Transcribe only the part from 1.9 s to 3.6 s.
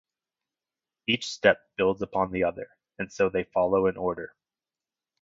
upon the other, and so they